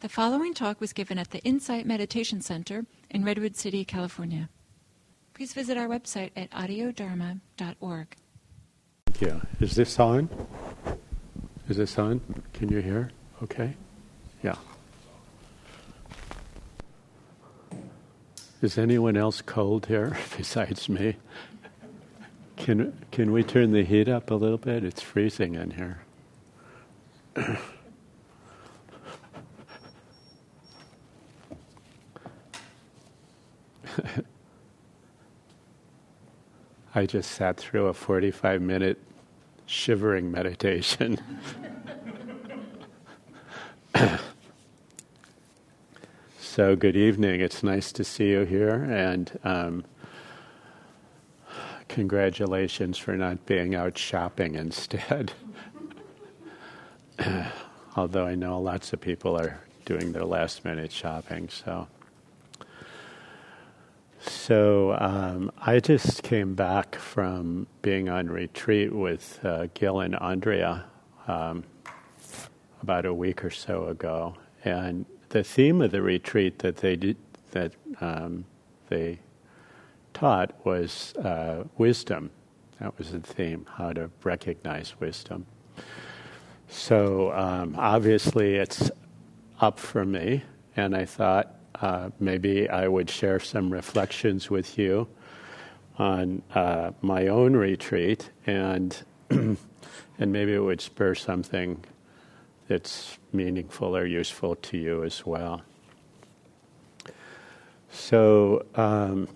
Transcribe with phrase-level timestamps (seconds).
[0.00, 4.48] The following talk was given at the Insight Meditation Center in Redwood City, California.
[5.34, 8.16] Please visit our website at audiodharma.org.
[9.06, 9.42] Thank you.
[9.60, 10.30] Is this on?
[11.68, 12.22] Is this on?
[12.54, 13.10] Can you hear?
[13.42, 13.74] Okay.
[14.42, 14.56] Yeah.
[18.62, 21.16] Is anyone else cold here besides me?
[22.56, 24.82] Can, can we turn the heat up a little bit?
[24.82, 25.98] It's freezing in here.
[36.92, 38.98] I just sat through a 45 minute
[39.64, 41.20] shivering meditation.
[46.40, 47.40] so, good evening.
[47.40, 49.84] It's nice to see you here, and um,
[51.86, 55.32] congratulations for not being out shopping instead.
[57.96, 61.86] Although I know lots of people are doing their last minute shopping, so.
[64.50, 70.86] So um, I just came back from being on retreat with uh, Gil and Andrea
[71.28, 71.62] um,
[72.82, 74.34] about a week or so ago,
[74.64, 77.16] and the theme of the retreat that they did,
[77.52, 78.44] that um,
[78.88, 79.20] they
[80.14, 82.32] taught was uh, wisdom.
[82.80, 85.46] That was the theme: how to recognize wisdom.
[86.68, 88.90] So um, obviously, it's
[89.60, 90.42] up for me,
[90.76, 95.08] and I thought uh, maybe I would share some reflections with you
[95.98, 98.96] on uh, my own retreat, and
[99.30, 99.58] and
[100.18, 101.84] maybe it would spur something
[102.68, 105.62] that's meaningful or useful to you as well.
[107.90, 108.66] So.
[108.74, 109.28] Um,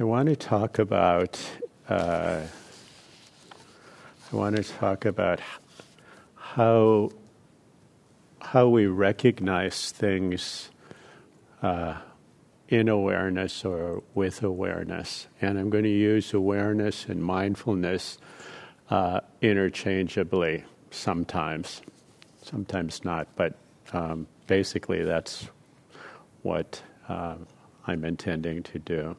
[0.00, 1.40] I want to talk about
[1.88, 2.42] uh,
[4.30, 5.40] I want to talk about
[6.34, 7.10] how
[8.40, 10.70] how we recognize things
[11.62, 11.96] uh,
[12.68, 18.18] in awareness or with awareness, and I'm going to use awareness and mindfulness
[18.90, 21.80] uh, interchangeably sometimes,
[22.42, 23.54] sometimes not, but
[23.94, 25.48] um, basically that's
[26.42, 27.36] what uh,
[27.86, 29.16] I'm intending to do.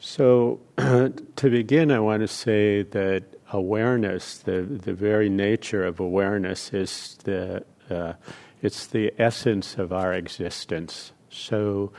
[0.00, 1.12] So, to
[1.50, 3.22] begin, I want to say that
[3.52, 8.14] awareness, the, the very nature of awareness, is the, uh,
[8.62, 11.12] it's the essence of our existence.
[11.30, 11.92] So,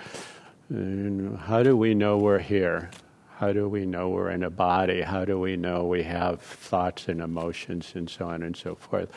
[0.74, 2.90] uh, how do we know we're here?
[3.38, 5.02] How do we know we're in a body?
[5.02, 9.10] How do we know we have thoughts and emotions and so on and so forth?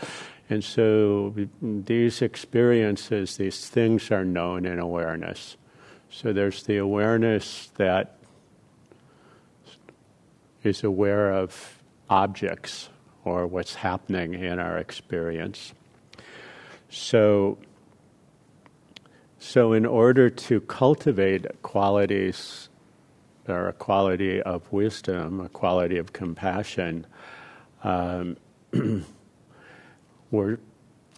[0.49, 5.57] And so these experiences, these things are known in awareness.
[6.11, 8.17] So there's the awareness that
[10.63, 12.89] is aware of objects
[13.25, 15.73] or what's happening in our experience.
[16.91, 17.59] So,
[19.39, 22.69] so in order to cultivate qualities
[23.49, 27.07] or a quality of wisdom, a quality of compassion,
[27.83, 28.37] um,
[30.31, 30.59] we're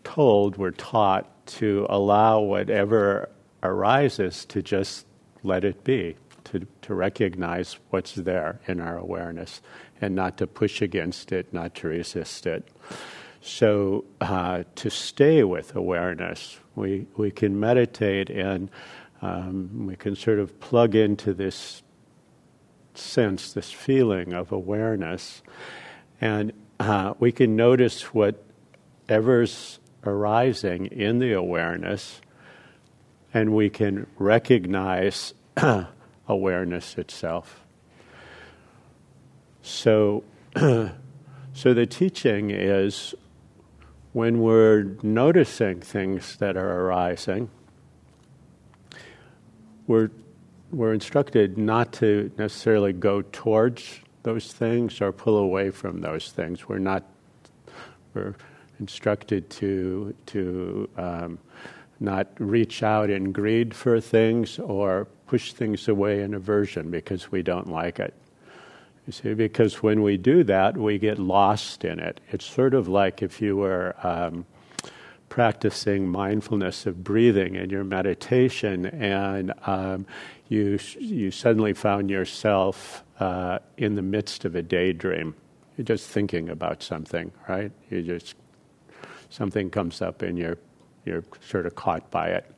[0.04, 3.28] told, we're taught to allow whatever
[3.62, 5.06] arises to just
[5.42, 9.60] let it be to, to recognize what's there in our awareness
[10.00, 12.68] and not to push against it, not to resist it.
[13.40, 18.70] So, uh, to stay with awareness, we, we can meditate and
[19.22, 21.82] um, we can sort of plug into this
[22.94, 25.42] sense, this feeling of awareness,
[26.20, 32.20] and uh, we can notice whatever's arising in the awareness,
[33.32, 35.34] and we can recognize
[36.28, 37.60] awareness itself.
[39.62, 40.24] So,
[40.56, 40.92] so
[41.74, 43.14] the teaching is
[44.12, 47.50] when we're noticing things that are arising,
[49.86, 50.10] we're,
[50.70, 56.68] we're instructed not to necessarily go towards those things or pull away from those things.
[56.68, 57.04] We're not,
[58.14, 58.34] we're
[58.80, 61.38] instructed to, to um,
[62.00, 67.42] not reach out in greed for things or push things away in aversion because we
[67.42, 68.14] don't like it.
[69.06, 72.20] You see, because when we do that, we get lost in it.
[72.30, 74.46] It's sort of like if you were um,
[75.28, 80.06] practicing mindfulness of breathing in your meditation, and um,
[80.48, 85.34] you you suddenly found yourself uh, in the midst of a daydream.
[85.76, 87.70] You're just thinking about something, right?
[87.90, 88.34] You just
[89.30, 90.58] something comes up, and you're
[91.04, 92.52] you're sort of caught by it.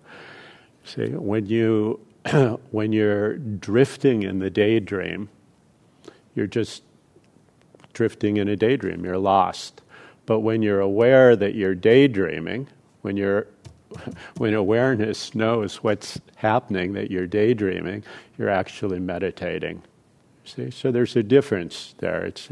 [0.85, 2.01] See, when you
[2.71, 5.29] when you're drifting in the daydream,
[6.35, 6.83] you're just
[7.93, 9.83] drifting in a daydream, you're lost.
[10.27, 12.69] But when you're aware that you're daydreaming,
[13.03, 13.49] when you're
[14.37, 18.05] when awareness knows what's happening, that you're daydreaming,
[18.37, 19.83] you're actually meditating.
[20.45, 22.25] See, so there's a difference there.
[22.25, 22.49] It's,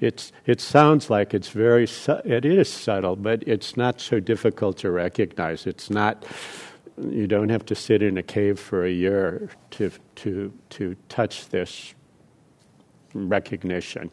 [0.00, 4.78] it's, it sounds like it's very, su- it is subtle, but it's not so difficult
[4.78, 5.66] to recognize.
[5.66, 6.24] It's not,
[6.98, 11.48] you don't have to sit in a cave for a year to, to, to touch
[11.48, 11.94] this
[13.14, 14.10] recognition.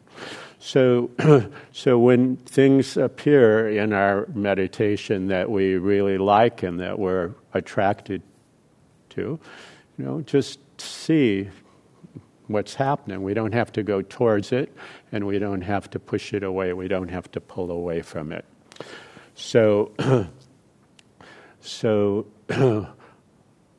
[0.60, 1.12] So,
[1.72, 8.22] so when things appear in our meditation that we really like and that we're attracted
[9.10, 9.40] to,
[9.98, 11.50] you know, just see
[12.48, 13.24] what's happening.
[13.24, 14.74] We don't have to go towards it,
[15.12, 16.74] and we don't have to push it away.
[16.74, 18.46] We don't have to pull away from it.
[19.36, 19.92] So,
[21.62, 22.28] so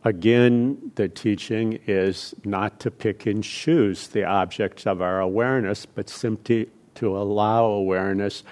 [0.04, 6.08] Again, the teaching is not to pick and choose the objects of our awareness, but
[6.08, 8.42] simply to allow awareness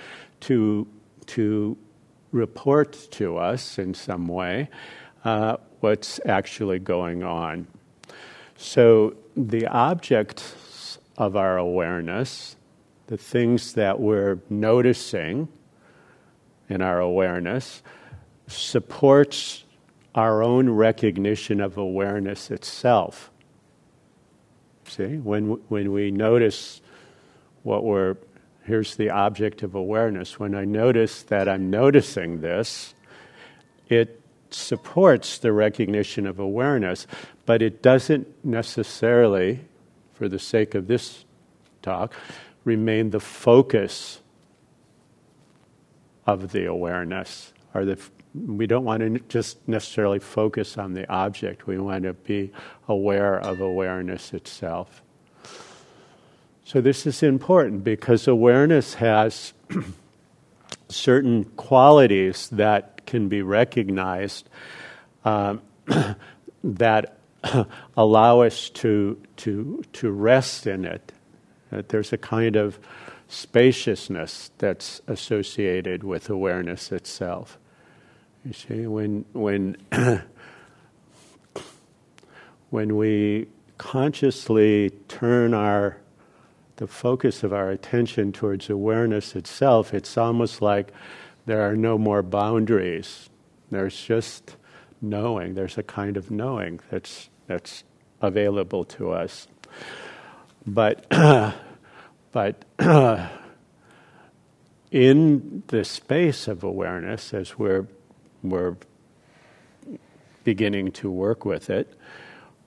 [0.40, 0.86] to,
[1.26, 1.76] to
[2.30, 4.68] report to us in some way
[5.24, 7.66] uh, what's actually going on.
[8.56, 12.56] So, the objects of our awareness,
[13.08, 15.48] the things that we're noticing
[16.68, 17.82] in our awareness,
[18.46, 19.64] supports
[20.14, 23.30] our own recognition of awareness itself.
[24.86, 26.80] See, when, when we notice
[27.62, 28.16] what we're,
[28.64, 30.38] here's the object of awareness.
[30.38, 32.94] When I notice that I'm noticing this,
[33.88, 34.20] it
[34.50, 37.06] supports the recognition of awareness,
[37.46, 39.60] but it doesn't necessarily,
[40.12, 41.24] for the sake of this
[41.80, 42.12] talk,
[42.64, 44.20] remain the focus
[46.26, 47.98] of the awareness or the
[48.34, 51.66] we don't want to just necessarily focus on the object.
[51.66, 52.50] We want to be
[52.88, 55.02] aware of awareness itself.
[56.64, 59.52] So, this is important because awareness has
[60.88, 64.48] certain qualities that can be recognized
[65.24, 65.60] um,
[66.64, 67.18] that
[67.96, 71.12] allow us to, to, to rest in it.
[71.70, 72.78] That there's a kind of
[73.28, 77.58] spaciousness that's associated with awareness itself.
[78.44, 79.76] You see, when when
[82.70, 83.46] when we
[83.78, 85.98] consciously turn our
[86.76, 90.92] the focus of our attention towards awareness itself, it's almost like
[91.46, 93.30] there are no more boundaries.
[93.70, 94.56] There's just
[95.00, 95.54] knowing.
[95.54, 97.84] There's a kind of knowing that's that's
[98.20, 99.46] available to us.
[100.66, 101.06] But
[102.32, 102.64] but
[104.90, 107.86] in the space of awareness, as we're
[108.42, 108.76] we're
[110.44, 111.94] beginning to work with it,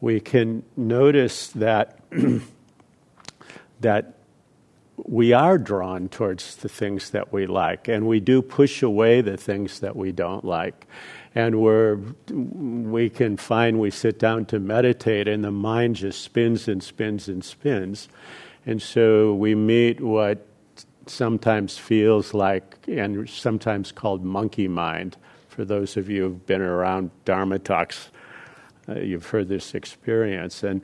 [0.02, 2.00] we can notice that
[3.82, 4.14] that
[4.98, 9.38] we are drawn towards the things that we like, and we do push away the
[9.38, 10.88] things that we don't like.
[11.34, 12.00] And we're,
[12.32, 17.28] we can find we sit down to meditate, and the mind just spins and spins
[17.28, 18.08] and spins.
[18.66, 20.46] And so we meet what
[21.08, 25.18] sometimes feels like, and sometimes called monkey mind,
[25.56, 28.10] for those of you who've been around Dharma talks,
[28.90, 30.64] uh, you've heard this experience.
[30.64, 30.82] And,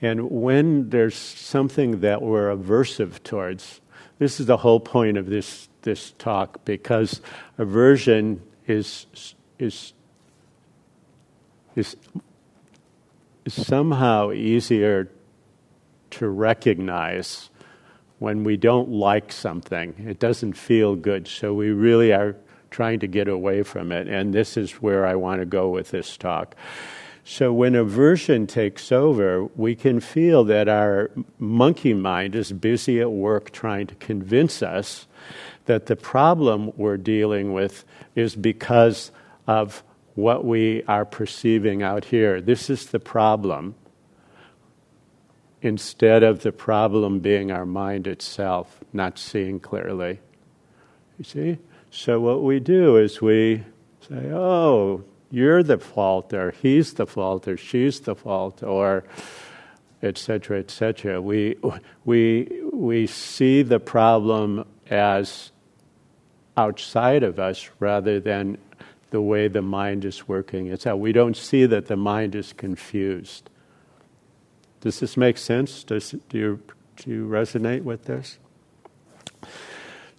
[0.00, 3.80] and when there's something that we're aversive towards,
[4.20, 7.20] this is the whole point of this, this talk, because
[7.58, 9.06] aversion is,
[9.58, 9.92] is,
[11.74, 11.96] is,
[13.44, 15.10] is somehow easier
[16.10, 17.50] to recognize
[18.20, 19.94] when we don't like something.
[20.06, 21.26] It doesn't feel good.
[21.26, 22.36] So we really are
[22.72, 24.08] trying to get away from it.
[24.08, 26.56] And this is where I want to go with this talk.
[27.24, 33.12] So, when aversion takes over, we can feel that our monkey mind is busy at
[33.12, 35.06] work trying to convince us
[35.66, 37.84] that the problem we're dealing with
[38.16, 39.12] is because
[39.46, 39.84] of
[40.16, 42.40] what we are perceiving out here.
[42.40, 43.76] This is the problem,
[45.62, 50.18] instead of the problem being our mind itself not seeing clearly.
[51.18, 51.58] You see?
[51.94, 53.64] So what we do is we
[54.08, 59.04] say, oh, you're the fault, or he's the fault, or she's the fault, or
[60.02, 61.20] etc., etc.
[61.20, 61.58] We,
[62.06, 65.52] we, we see the problem as
[66.56, 68.56] outside of us rather than
[69.10, 72.54] the way the mind is working It's how We don't see that the mind is
[72.54, 73.50] confused.
[74.80, 75.84] Does this make sense?
[75.84, 76.60] Does, do, you,
[76.96, 78.38] do you resonate with this?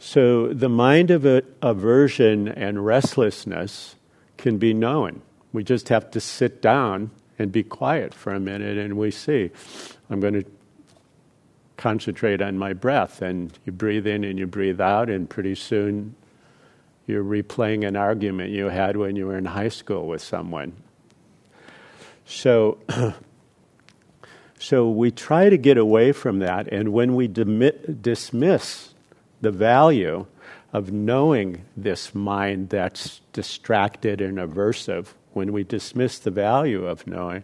[0.06, 1.26] So the mind of
[1.62, 3.96] aversion and restlessness
[4.36, 5.22] can be known.
[5.54, 9.52] We just have to sit down and be quiet for a minute and we see.
[10.10, 10.44] I'm going to
[11.78, 13.22] concentrate on my breath.
[13.22, 16.16] And you breathe in and you breathe out, and pretty soon
[17.08, 20.74] you're replaying an argument you had when you were in high school with someone.
[22.26, 22.78] So,
[24.60, 28.93] so we try to get away from that, and when we demi- dismiss
[29.44, 30.26] the value
[30.72, 37.44] of knowing this mind that's distracted and aversive, when we dismiss the value of knowing,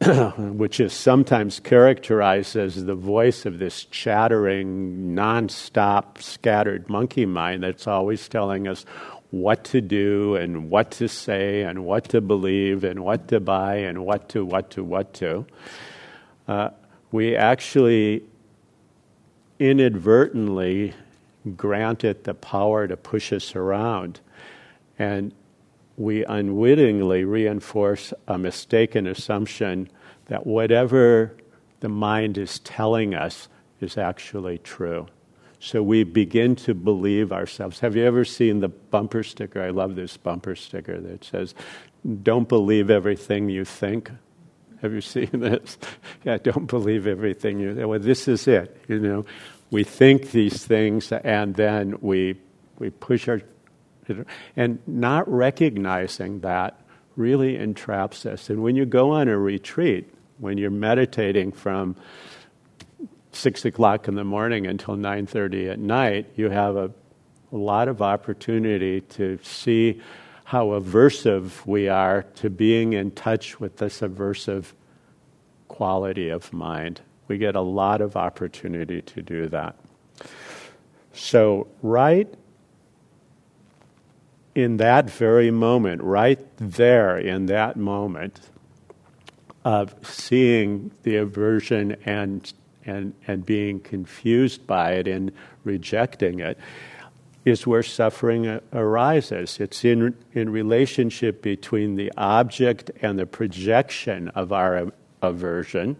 [0.36, 7.86] which is sometimes characterized as the voice of this chattering, non-stop, scattered monkey mind that's
[7.86, 8.84] always telling us
[9.30, 13.76] what to do and what to say and what to believe and what to buy
[13.76, 15.46] and what to, what to, what to.
[16.46, 16.68] Uh,
[17.10, 18.22] we actually
[19.58, 20.94] inadvertently
[21.56, 24.20] grant it the power to push us around.
[24.98, 25.32] And
[25.96, 29.88] we unwittingly reinforce a mistaken assumption
[30.26, 31.36] that whatever
[31.80, 33.48] the mind is telling us
[33.80, 35.06] is actually true.
[35.58, 37.80] So we begin to believe ourselves.
[37.80, 39.62] Have you ever seen the bumper sticker?
[39.62, 41.54] I love this bumper sticker that says,
[42.22, 44.10] Don't believe everything you think.
[44.82, 45.78] Have you seen this?
[46.24, 48.76] yeah, don't believe everything you Well, this is it.
[48.88, 49.24] You know,
[49.70, 52.36] we think these things and then we,
[52.78, 53.40] we push our
[54.56, 56.80] and not recognizing that
[57.16, 58.50] really entraps us.
[58.50, 61.96] And when you go on a retreat, when you're meditating from
[63.32, 66.90] six o'clock in the morning until nine thirty at night, you have a,
[67.52, 70.00] a lot of opportunity to see
[70.46, 74.66] how aversive we are to being in touch with this aversive
[75.66, 77.00] quality of mind.
[77.26, 79.74] We get a lot of opportunity to do that.
[81.12, 82.32] So, right
[84.54, 88.38] in that very moment, right there in that moment
[89.64, 92.52] of seeing the aversion and,
[92.84, 95.32] and, and being confused by it and
[95.64, 96.56] rejecting it,
[97.46, 99.60] is where suffering uh, arises.
[99.60, 105.96] It's in, in relationship between the object and the projection of our aversion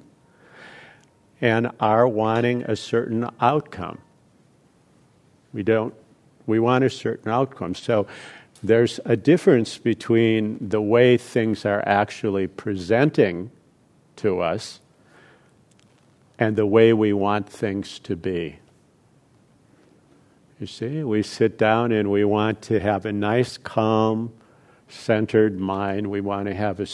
[1.40, 3.98] and our wanting a certain outcome.
[5.52, 5.94] We don't,
[6.46, 7.76] we want a certain outcome.
[7.76, 8.08] So
[8.60, 13.52] there's a difference between the way things are actually presenting
[14.16, 14.80] to us
[16.40, 18.58] and the way we want things to be.
[20.58, 24.32] You see, we sit down and we want to have a nice, calm,
[24.88, 26.06] centered mind.
[26.06, 26.86] We want to have a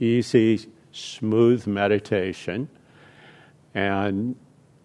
[0.00, 2.68] easy, smooth meditation,
[3.74, 4.34] and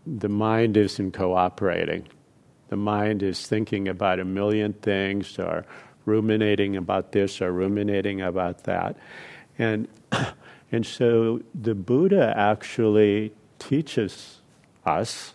[0.05, 2.07] the mind isn't cooperating.
[2.67, 5.65] The mind is thinking about a million things or
[6.05, 8.97] ruminating about this or ruminating about that.
[9.57, 9.88] And,
[10.71, 14.41] and so the Buddha actually teaches
[14.85, 15.35] us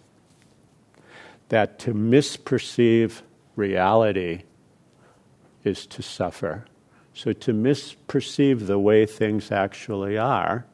[1.50, 3.22] that to misperceive
[3.56, 4.42] reality
[5.62, 6.64] is to suffer.
[7.12, 10.64] So to misperceive the way things actually are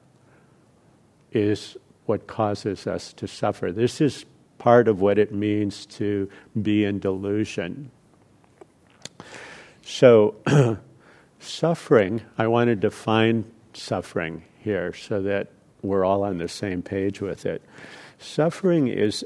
[1.33, 3.73] is what causes us to suffer.
[3.73, 4.25] This is
[4.59, 6.31] part of what it means to
[6.61, 7.91] be in delusion.
[9.83, 10.35] So,
[11.41, 15.53] suffering, I want to define suffering here so that
[15.83, 17.63] we're all on the same page with it.
[18.19, 19.25] Suffering is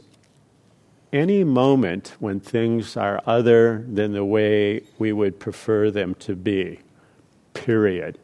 [1.12, 6.80] any moment when things are other than the way we would prefer them to be,
[7.52, 8.18] period.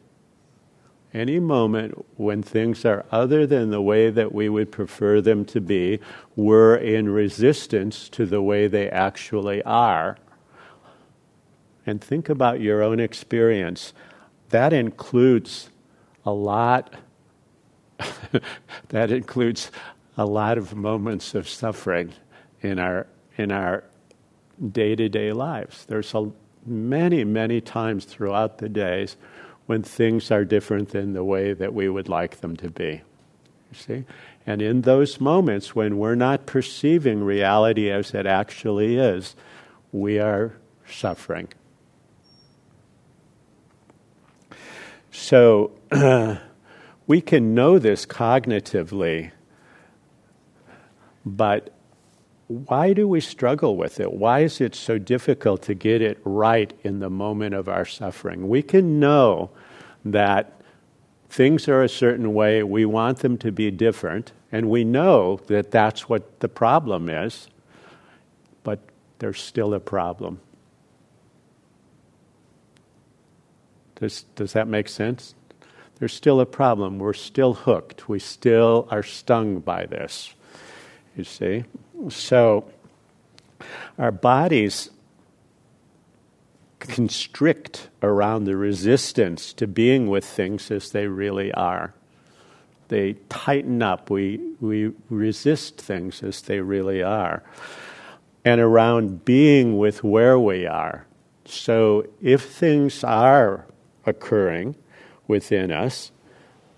[1.13, 5.59] Any moment when things are other than the way that we would prefer them to
[5.59, 5.99] be,
[6.35, 10.17] we're in resistance to the way they actually are
[11.85, 13.93] and think about your own experience.
[14.49, 15.69] That includes
[16.25, 16.93] a lot.
[18.89, 19.71] that includes
[20.17, 22.13] a lot of moments of suffering
[22.61, 23.83] in our in our
[24.71, 25.85] day-to-day lives.
[25.85, 26.31] There's a,
[26.65, 29.15] many, many times throughout the days
[29.67, 33.01] when things are different than the way that we would like them to be.
[33.71, 34.05] You see?
[34.45, 39.35] And in those moments when we're not perceiving reality as it actually is,
[39.91, 40.53] we are
[40.89, 41.49] suffering.
[45.11, 45.71] So
[47.07, 49.31] we can know this cognitively,
[51.25, 51.76] but
[52.47, 54.13] why do we struggle with it?
[54.13, 58.47] Why is it so difficult to get it right in the moment of our suffering?
[58.47, 59.49] We can know
[60.05, 60.61] that
[61.29, 65.71] things are a certain way, we want them to be different, and we know that
[65.71, 67.49] that's what the problem is,
[68.63, 68.79] but
[69.19, 70.39] there's still a problem.
[73.95, 75.35] Does, does that make sense?
[75.99, 76.99] There's still a problem.
[76.99, 78.07] We're still hooked.
[78.07, 80.33] We still are stung by this.
[81.15, 81.63] You see?
[82.09, 82.69] So
[83.97, 84.89] our bodies
[86.79, 91.93] constrict around the resistance to being with things as they really are.
[92.87, 94.09] They tighten up.
[94.09, 97.43] We, we resist things as they really are.
[98.45, 101.05] And around being with where we are.
[101.45, 103.65] So if things are
[104.05, 104.75] occurring
[105.27, 106.11] within us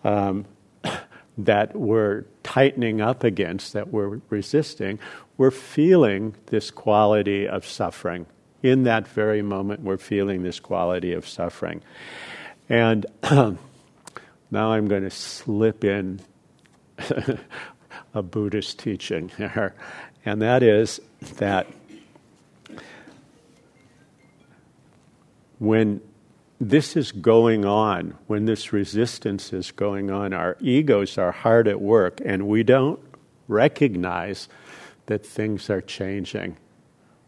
[0.04, 0.46] um,
[1.38, 4.98] that were tightening up against, that we're resisting,
[5.38, 8.26] we're feeling this quality of suffering.
[8.64, 11.84] In that very moment, we're feeling this quality of suffering.
[12.68, 13.58] And now
[14.52, 16.22] I'm going to slip in
[18.16, 19.76] a Buddhist teaching here,
[20.26, 21.00] and that is
[21.36, 21.68] that
[25.60, 26.02] when
[26.60, 30.34] this is going on when this resistance is going on.
[30.34, 33.00] Our egos are hard at work, and we don't
[33.48, 34.50] recognize
[35.06, 36.58] that things are changing.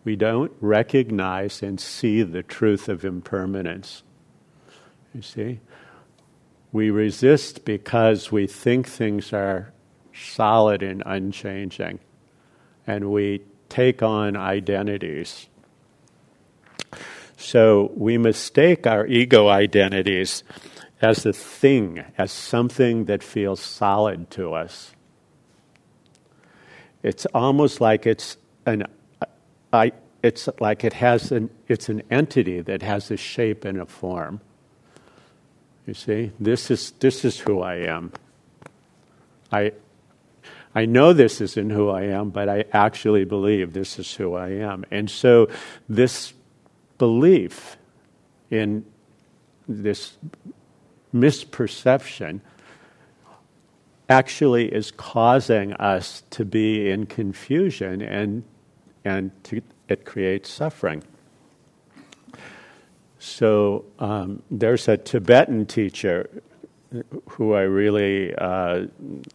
[0.03, 4.03] We don't recognize and see the truth of impermanence.
[5.13, 5.59] You see?
[6.73, 9.71] We resist because we think things are
[10.13, 11.99] solid and unchanging,
[12.85, 15.47] and we take on identities
[17.41, 20.43] so we mistake our ego identities
[21.01, 24.91] as a thing, as something that feels solid to us.
[27.01, 28.85] It's almost like it's an
[29.73, 33.87] I, it's like it has an it's an entity that has a shape and a
[33.87, 34.39] form.
[35.87, 38.11] You see, this is this is who I am.
[39.51, 39.71] I
[40.75, 44.49] I know this isn't who I am, but I actually believe this is who I
[44.49, 44.85] am.
[44.91, 45.49] And so
[45.89, 46.33] this
[47.01, 47.77] belief
[48.51, 48.85] in
[49.67, 50.19] this
[51.11, 52.41] misperception
[54.07, 58.43] actually is causing us to be in confusion and,
[59.03, 61.01] and to, it creates suffering.
[63.17, 66.29] So um, there's a Tibetan teacher
[67.29, 68.85] who I really uh,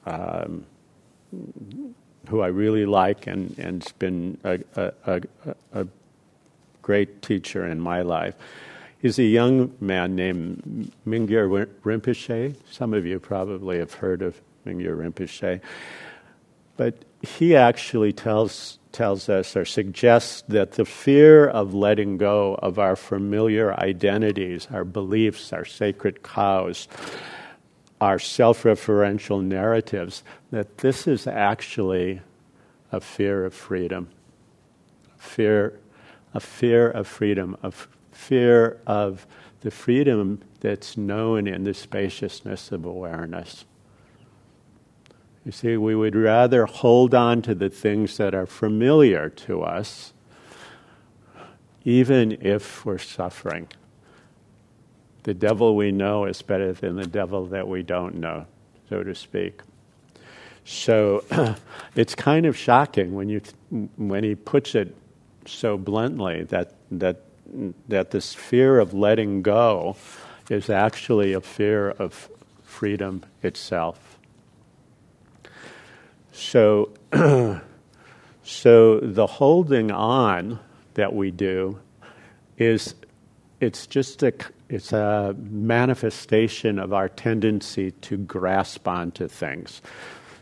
[0.05, 0.67] um,
[2.29, 5.21] who I really like and and's been a, a, a,
[5.73, 5.87] a
[6.87, 8.37] great teacher in my life.
[9.03, 12.55] He's a young man named Mingyur Rinpoche.
[12.71, 15.61] Some of you probably have heard of Mingyur Rinpoche.
[16.77, 22.79] But he actually tells, tells us or suggests that the fear of letting go of
[22.79, 26.87] our familiar identities, our beliefs, our sacred cows,
[28.01, 30.23] our self referential narratives,
[30.53, 32.21] that this is actually
[32.93, 34.09] a fear of freedom,
[35.19, 35.81] fear
[36.37, 39.27] a fear of freedom, a f- fear of
[39.63, 43.65] the freedom that's known in the spaciousness of awareness.
[45.47, 50.13] You see, we would rather hold on to the things that are familiar to us,
[51.87, 53.69] even if we're suffering.
[55.23, 58.45] The devil we know is better than the devil that we don't know,
[58.91, 59.63] so to speak.
[60.67, 61.25] So
[61.97, 63.41] it's kind of shocking when, you,
[63.97, 64.95] when he puts it
[65.47, 67.23] so bluntly that that
[67.89, 69.97] that this fear of letting go
[70.51, 72.29] is actually a fear of
[72.63, 74.19] freedom itself.
[76.33, 76.91] So,
[78.43, 80.59] so the holding on
[80.95, 81.79] that we do
[82.59, 82.95] is
[83.61, 84.33] it's just a
[84.69, 89.81] it's a manifestation of our tendency to grasp onto things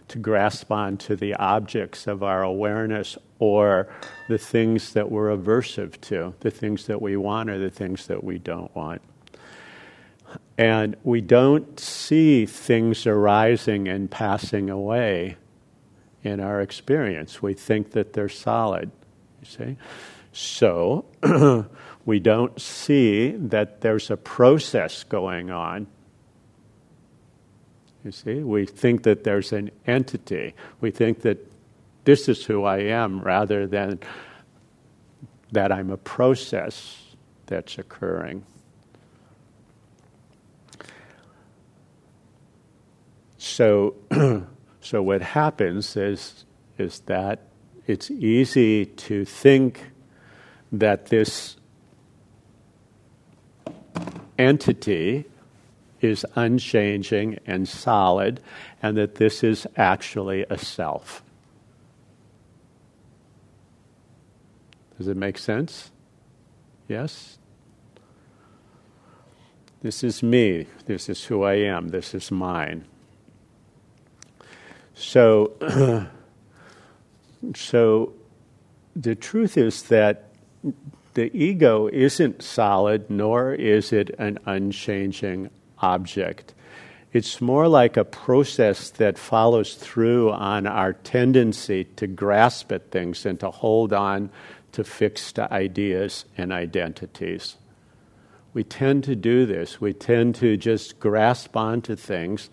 [0.08, 3.88] to grasp onto the objects of our awareness or
[4.28, 8.22] the things that we're aversive to, the things that we want or the things that
[8.22, 9.02] we don't want.
[10.56, 15.36] And we don't see things arising and passing away
[16.22, 17.42] in our experience.
[17.42, 18.90] We think that they're solid,
[19.40, 19.76] you see?
[20.32, 21.04] So
[22.04, 25.86] we don't see that there's a process going on
[28.04, 30.54] you see, we think that there's an entity.
[30.82, 31.50] We think that
[32.04, 33.98] this is who I am rather than
[35.52, 37.14] that I'm a process
[37.46, 38.44] that's occurring.
[43.38, 43.94] So,
[44.80, 46.44] so what happens is,
[46.76, 47.48] is that
[47.86, 49.92] it's easy to think
[50.72, 51.56] that this
[54.38, 55.24] entity
[56.00, 58.40] is unchanging and solid,
[58.82, 61.22] and that this is actually a self.
[64.98, 65.90] Does it make sense?
[66.88, 67.38] Yes?
[69.82, 70.66] This is me.
[70.86, 71.88] This is who I am.
[71.88, 72.84] This is mine.
[74.94, 75.52] So,
[77.54, 78.12] so
[78.94, 80.30] the truth is that
[81.14, 85.50] the ego isn't solid, nor is it an unchanging
[85.84, 86.54] object.
[87.12, 93.24] It's more like a process that follows through on our tendency to grasp at things
[93.24, 94.30] and to hold on
[94.72, 97.56] to fixed ideas and identities.
[98.52, 99.80] We tend to do this.
[99.80, 102.50] We tend to just grasp onto things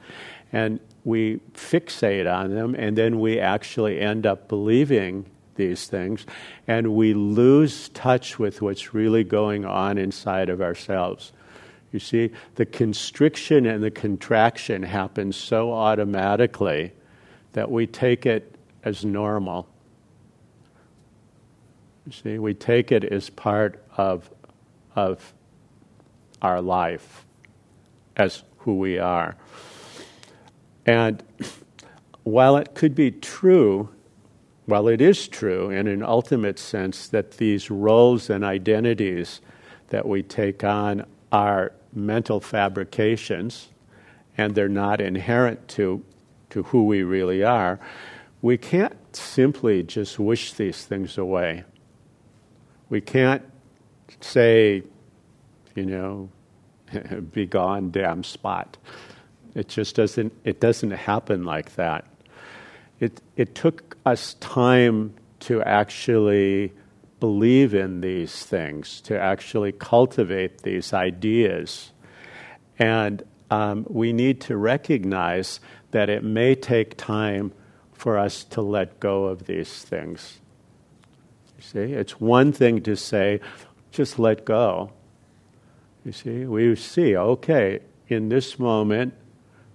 [0.52, 6.26] and we fixate on them, and then we actually end up believing these things,
[6.68, 11.34] and we lose touch with what's really going on inside of ourselves.
[11.92, 16.94] You see, the constriction and the contraction happen so automatically
[17.54, 19.68] that we take it as normal.
[22.06, 24.30] You see, we take it as part of,
[24.96, 25.34] of
[26.42, 27.26] our life,
[28.16, 29.36] as who we are.
[30.86, 31.22] And
[32.24, 33.90] while it could be true,
[34.66, 39.42] while it is true in an ultimate sense that these roles and identities
[39.90, 43.70] that we take on are mental fabrications
[44.38, 46.04] and they're not inherent to,
[46.50, 47.80] to who we really are,
[48.42, 51.64] we can't simply just wish these things away.
[52.90, 53.44] We can't
[54.20, 54.84] say,
[55.76, 56.30] you know,
[57.32, 58.78] be gone, damn spot.
[59.54, 62.06] It just doesn't, it doesn't happen like that.
[63.00, 66.72] It, it took us time to actually
[67.22, 71.92] believe in these things, to actually cultivate these ideas.
[72.78, 77.54] And um, we need to recognize that it may take time
[77.94, 80.40] for us to let go of these things.
[81.58, 83.40] You see, it's one thing to say,
[83.92, 84.92] just let go.
[86.04, 89.14] You see, we see, okay, in this moment,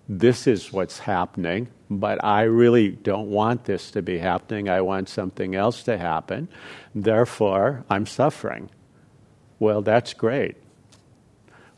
[0.09, 4.69] this is what's happening, but I really don't want this to be happening.
[4.69, 6.49] I want something else to happen.
[6.95, 8.71] Therefore, I'm suffering.
[9.59, 10.57] Well, that's great.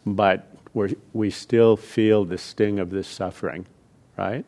[0.07, 3.67] But we we still feel the sting of this suffering,
[4.17, 4.45] right?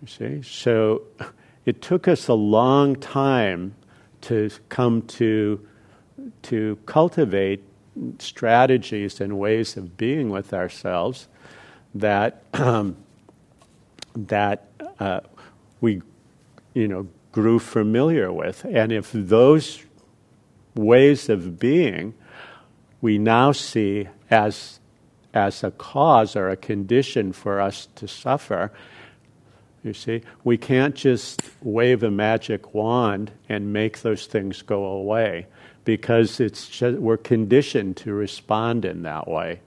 [0.00, 0.42] You see?
[0.42, 1.02] So
[1.66, 3.74] it took us a long time
[4.22, 5.66] to come to,
[6.42, 7.64] to cultivate
[8.18, 11.28] strategies and ways of being with ourselves
[11.94, 12.96] that um,
[14.14, 14.68] that
[14.98, 15.20] uh,
[15.80, 16.02] we,
[16.74, 19.84] you know, grew familiar with, and if those
[20.74, 22.14] ways of being
[23.00, 24.78] we now see as
[25.32, 28.72] as a cause or a condition for us to suffer.
[29.84, 35.46] You see, we can't just wave a magic wand and make those things go away
[35.84, 39.60] because it's just, we're conditioned to respond in that way.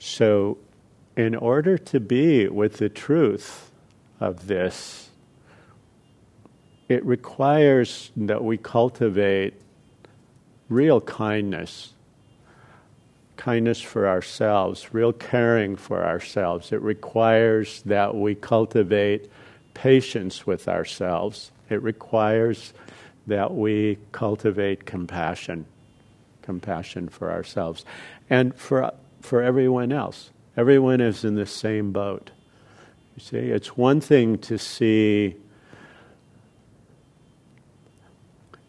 [0.00, 0.56] So,
[1.14, 3.70] in order to be with the truth
[4.18, 5.10] of this,
[6.88, 9.52] it requires that we cultivate
[10.70, 11.92] real kindness,
[13.36, 16.72] kindness for ourselves, real caring for ourselves.
[16.72, 19.30] It requires that we cultivate
[19.74, 21.52] patience with ourselves.
[21.68, 22.72] It requires
[23.26, 25.66] that we cultivate compassion,
[26.40, 27.84] compassion for ourselves.
[28.30, 30.30] And for for everyone else.
[30.56, 32.30] Everyone is in the same boat.
[33.16, 35.36] You see, it's one thing to see,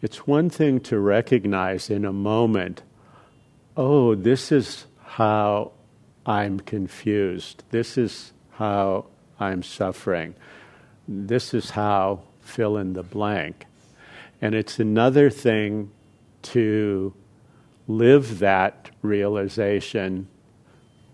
[0.01, 2.83] it's one thing to recognize in a moment,
[3.77, 5.71] oh, this is how
[6.25, 7.63] I'm confused.
[7.71, 9.05] This is how
[9.39, 10.35] I'm suffering.
[11.07, 13.65] This is how fill in the blank.
[14.41, 15.91] And it's another thing
[16.43, 17.13] to
[17.87, 20.27] live that realization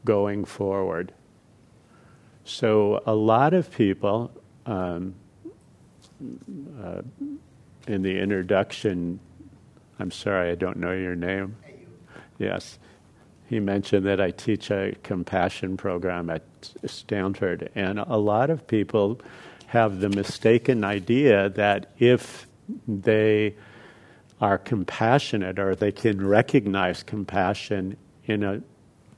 [0.05, 1.13] going forward.
[2.43, 4.31] So, a lot of people
[4.65, 5.15] um,
[6.81, 7.01] uh,
[7.87, 9.19] in the introduction,
[9.99, 11.55] I'm sorry, I don't know your name.
[12.37, 12.79] Yes.
[13.49, 16.43] He mentioned that I teach a compassion program at
[16.85, 19.21] Stanford, and a lot of people
[19.67, 22.47] have the mistaken idea that if
[22.87, 23.55] they
[24.41, 28.61] are compassionate or they can recognize compassion in a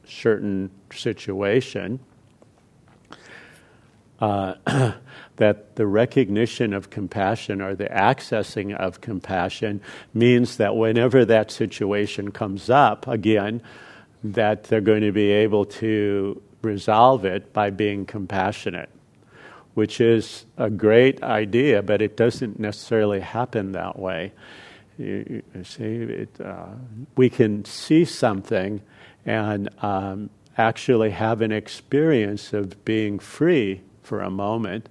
[0.10, 2.00] certain situation,
[4.20, 4.56] uh,
[5.38, 9.82] that the recognition of compassion or the accessing of compassion
[10.14, 13.62] means that whenever that situation comes up again,
[14.24, 18.90] that they're going to be able to resolve it by being compassionate,
[19.74, 24.34] which is a great idea, but it doesn't necessarily happen that way.
[24.98, 26.66] You, you see, it, uh,
[27.16, 28.82] we can see something
[29.26, 34.90] and um, actually have an experience of being free for a moment,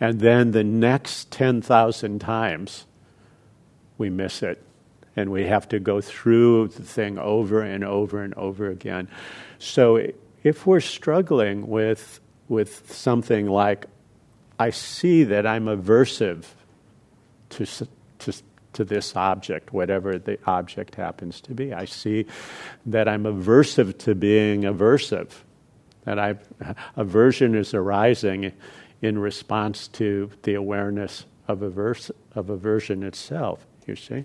[0.00, 2.86] and then the next 10,000 times
[3.98, 4.62] we miss it.
[5.14, 9.08] And we have to go through the thing over and over and over again.
[9.58, 10.06] So
[10.42, 13.86] if we're struggling with, with something like,
[14.58, 16.44] I see that I'm aversive
[17.50, 17.66] to,
[18.20, 18.42] to,
[18.74, 21.72] to this object, whatever the object happens to be.
[21.72, 22.26] I see
[22.86, 25.30] that I'm aversive to being aversive,
[26.04, 26.36] that I,
[26.96, 28.52] aversion is arising
[29.00, 33.66] in response to the awareness of, averse, of aversion itself.
[33.86, 34.24] You see,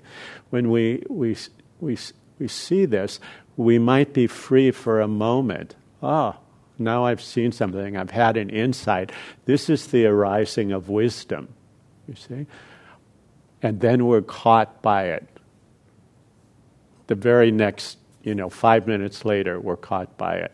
[0.49, 1.36] when we, we,
[1.79, 1.97] we,
[2.39, 3.19] we see this,
[3.55, 5.75] we might be free for a moment.
[6.03, 6.39] Ah, oh,
[6.77, 9.12] now I've seen something, I've had an insight.
[9.45, 11.49] This is the arising of wisdom,
[12.07, 12.45] you see?
[13.62, 15.28] And then we're caught by it.
[17.08, 20.52] The very next, you know, five minutes later, we're caught by it.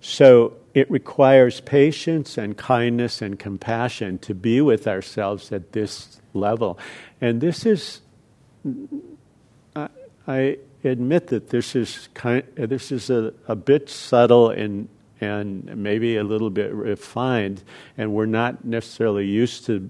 [0.00, 6.78] So it requires patience and kindness and compassion to be with ourselves at this level.
[7.20, 8.00] And this is,
[9.76, 9.88] I,
[10.26, 14.88] I admit that this is kind, this is a, a bit subtle and
[15.20, 17.62] and maybe a little bit refined,
[17.96, 19.88] and we're not necessarily used to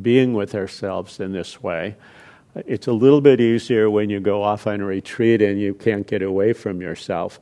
[0.00, 1.96] being with ourselves in this way.
[2.54, 6.06] It's a little bit easier when you go off on a retreat and you can't
[6.06, 7.40] get away from yourself.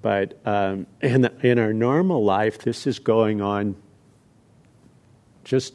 [0.00, 3.76] But um, in, in our normal life, this is going on
[5.44, 5.74] just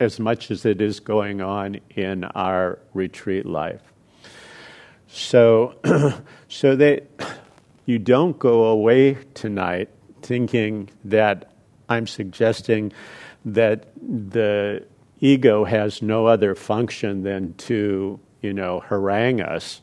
[0.00, 3.82] as much as it is going on in our retreat life.
[5.06, 5.74] So,
[6.48, 7.06] so that
[7.86, 9.90] you don't go away tonight
[10.22, 11.52] thinking that
[11.88, 12.92] I'm suggesting
[13.44, 14.84] that the
[15.20, 19.80] ego has no other function than to, you know, harangue us.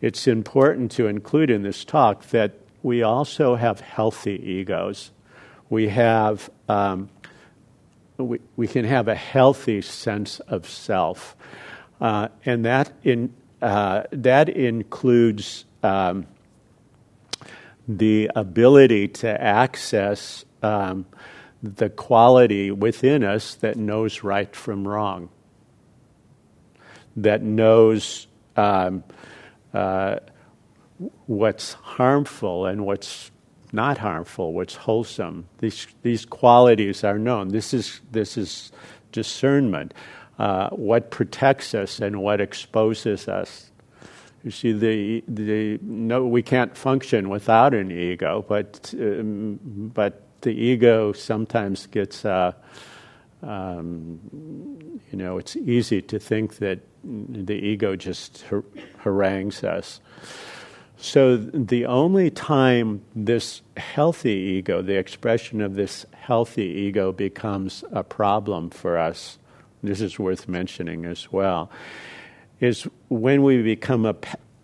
[0.00, 5.10] It's important to include in this talk that we also have healthy egos.
[5.70, 7.10] We have um,
[8.18, 11.36] we, we can have a healthy sense of self,
[12.00, 16.26] uh, and that in uh, that includes um,
[17.88, 21.06] the ability to access um,
[21.62, 25.28] the quality within us that knows right from wrong,
[27.16, 29.02] that knows um,
[29.72, 30.16] uh,
[31.26, 33.30] what's harmful and what's
[33.72, 35.46] not harmful, what's wholesome.
[35.58, 37.48] These, these qualities are known.
[37.48, 38.72] This is, this is
[39.12, 39.92] discernment.
[40.38, 43.70] Uh, what protects us and what exposes us.
[44.44, 49.58] You see, the, the, no, we can't function without an ego, but, um,
[49.94, 52.52] but the ego sometimes gets, uh,
[53.42, 54.20] um,
[55.10, 58.64] you know, it's easy to think that the ego just har-
[58.98, 60.00] harangues us.
[60.98, 68.02] So the only time this healthy ego, the expression of this healthy ego, becomes a
[68.02, 69.38] problem for us
[69.82, 71.70] this is worth mentioning as well,
[72.60, 74.16] is when we become a,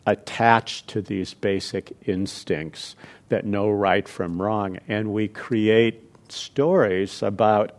[0.07, 2.97] attached to these basic instincts
[3.33, 7.73] that know right from wrong, and we create stories about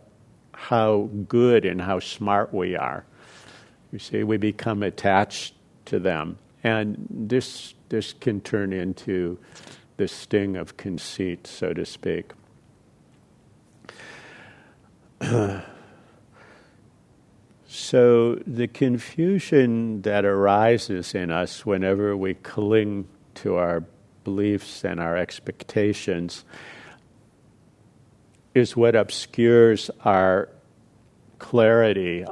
[0.52, 3.04] how good and how smart we are.
[3.92, 9.38] You see, we become attached to them, and this this can turn into
[9.96, 12.32] the sting of conceit, so to speak.
[17.66, 23.82] So, the confusion that arises in us whenever we cling to our
[24.24, 26.44] beliefs and our expectations
[28.54, 30.48] is what obscures our
[31.38, 32.24] clarity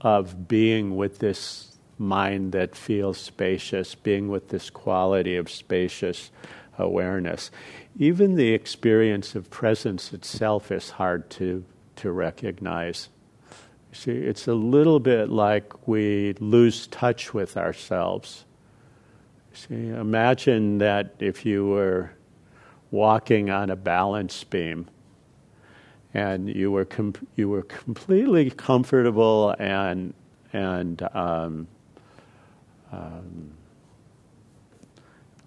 [0.00, 6.30] of being with this mind that feels spacious, being with this quality of spacious
[6.78, 7.50] awareness.
[7.98, 11.64] Even the experience of presence itself is hard to,
[11.96, 13.08] to recognize.
[13.92, 18.45] See, it's a little bit like we lose touch with ourselves.
[19.56, 22.10] See, imagine that if you were
[22.90, 24.86] walking on a balance beam
[26.12, 30.12] and you were com- you were completely comfortable and
[30.52, 31.68] and um,
[32.92, 33.52] um,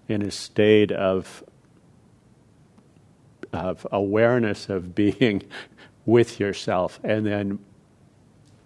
[0.07, 1.43] in a state of
[3.53, 5.43] of awareness of being
[6.07, 7.59] with yourself, and then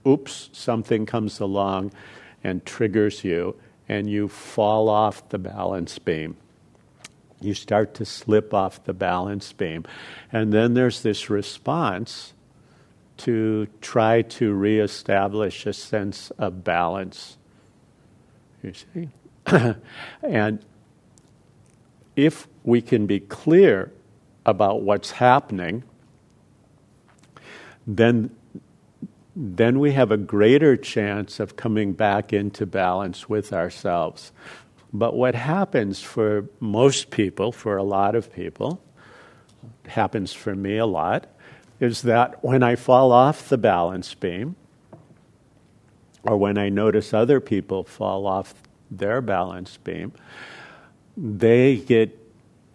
[0.07, 1.91] oops, something comes along
[2.45, 6.37] and triggers you, and you fall off the balance beam.
[7.41, 9.85] You start to slip off the balance beam.
[10.31, 12.33] And then there's this response
[13.17, 17.37] to try to reestablish a sense of balance.
[18.61, 19.09] You see?
[20.23, 20.65] and
[22.15, 23.91] if we can be clear
[24.45, 25.83] about what's happening,
[27.85, 28.33] then
[29.35, 34.31] then we have a greater chance of coming back into balance with ourselves.
[34.93, 38.79] But what happens for most people, for a lot of people,
[39.87, 41.27] happens for me a lot,
[41.79, 44.55] is that when I fall off the balance beam,
[46.21, 48.53] or when I notice other people fall off
[48.91, 50.13] their balance beam,
[51.17, 52.17] they get,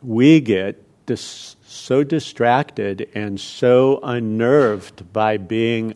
[0.03, 5.94] we get dis- so distracted and so unnerved by being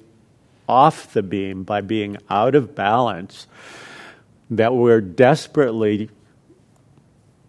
[0.72, 3.46] off the beam, by being out of balance,
[4.50, 6.08] that we're desperately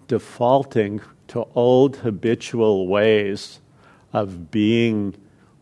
[0.08, 3.62] defaulting to old habitual ways
[4.12, 5.16] of being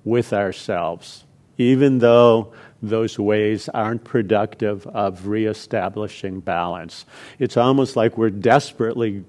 [0.03, 1.25] with ourselves,
[1.59, 7.05] even though those ways aren't productive of reestablishing balance.
[7.37, 9.23] It's almost like we're desperately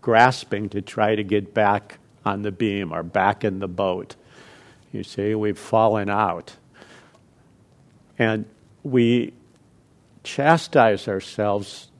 [0.00, 4.16] grasping to try to get back on the beam or back in the boat.
[4.92, 6.56] You see, we've fallen out.
[8.18, 8.46] And
[8.82, 9.32] we
[10.22, 11.90] chastise ourselves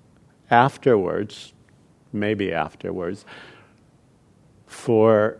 [0.51, 1.53] afterwards,
[2.13, 3.25] maybe afterwards,
[4.67, 5.39] for,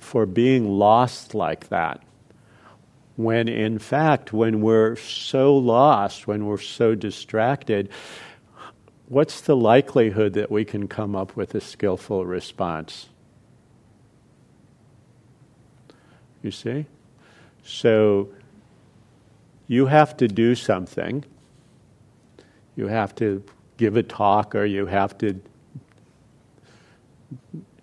[0.00, 2.02] for being lost like that.
[3.16, 7.90] When in fact, when we're so lost, when we're so distracted,
[9.08, 13.08] what's the likelihood that we can come up with a skillful response?
[16.42, 16.86] You see?
[17.64, 18.28] So
[19.68, 21.24] you have to do something.
[22.74, 23.44] You have to
[23.76, 25.40] give a talk, or you have to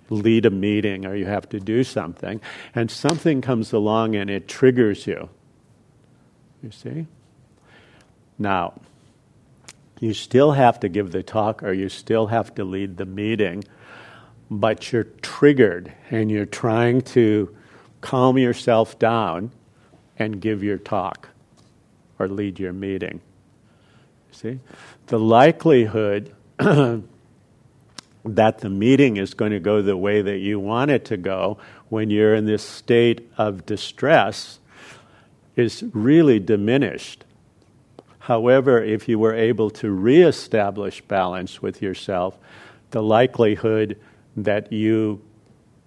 [0.09, 2.41] lead a meeting, or you have to do something,
[2.73, 5.29] and something comes along and it triggers you.
[6.61, 7.05] You see?
[8.37, 8.73] Now,
[9.99, 13.63] you still have to give the talk, or you still have to lead the meeting,
[14.49, 17.55] but you're triggered and you're trying to
[18.01, 19.51] calm yourself down
[20.17, 21.29] and give your talk
[22.19, 23.21] or lead your meeting.
[24.31, 24.59] See?
[25.07, 27.03] The likelihood that
[28.59, 31.57] the meeting is going to go the way that you want it to go
[31.89, 34.59] when you're in this state of distress
[35.55, 37.23] is really diminished.
[38.19, 42.37] However, if you were able to reestablish balance with yourself,
[42.91, 43.99] the likelihood
[44.35, 45.21] that you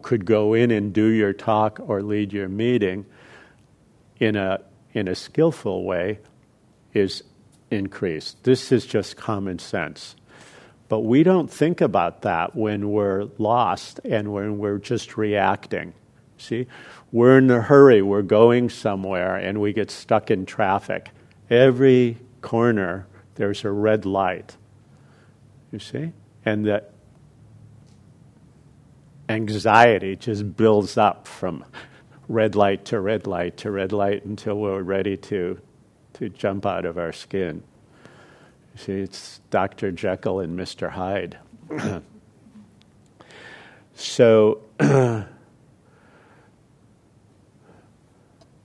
[0.03, 3.05] could go in and do your talk or lead your meeting
[4.21, 4.61] in a
[4.99, 6.19] in a skillful way
[6.93, 7.23] is
[7.71, 8.43] increased.
[8.43, 10.17] This is just common sense.
[10.89, 15.93] But we don't think about that when we're lost and when we're just reacting.
[16.39, 16.67] See?
[17.13, 21.11] We're in a hurry, we're going somewhere, and we get stuck in traffic.
[21.49, 23.07] Every corner,
[23.37, 24.57] there's a red light.
[25.71, 26.13] You see?
[26.45, 26.93] And that
[29.29, 31.65] anxiety just builds up from
[32.29, 35.59] red light to red light to red light until we're ready to,
[36.13, 37.63] to jump out of our skin.
[38.75, 39.91] You see, it's Dr.
[39.91, 40.91] Jekyll and Mr.
[40.91, 41.39] Hyde.
[43.95, 44.61] so,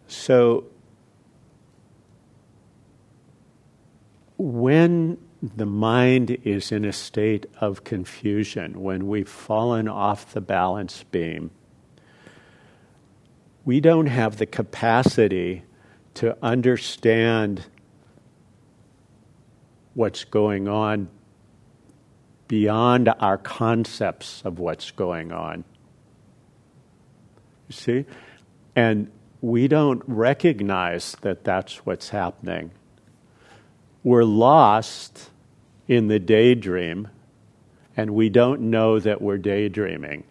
[0.07, 0.65] so
[4.37, 11.03] when the mind is in a state of confusion, when we've fallen off the balance
[11.03, 11.51] beam,
[13.65, 15.63] we don't have the capacity
[16.15, 17.65] to understand
[19.93, 21.07] what's going on
[22.47, 25.63] beyond our concepts of what's going on.
[27.67, 28.05] You see?
[28.75, 32.71] And we don't recognize that that's what's happening.
[34.03, 35.29] We're lost
[35.87, 37.07] in the daydream,
[37.95, 40.23] and we don't know that we're daydreaming.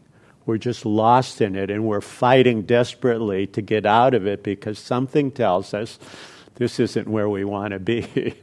[0.44, 4.78] We're just lost in it and we're fighting desperately to get out of it because
[4.78, 5.98] something tells us
[6.56, 8.34] this isn't where we want to be.